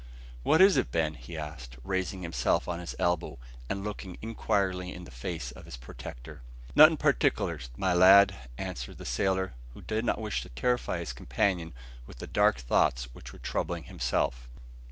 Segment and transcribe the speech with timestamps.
[0.41, 3.37] "What is it, Ben?" he asked, raising himself on his elbow,
[3.69, 6.41] and looking inquiringly in the face of his protector.
[6.75, 11.71] "Nothing partikler, my lad," answered the sailor, who did not wish to terrify his companion
[12.07, 14.49] with the dark thoughts which were troubling himself.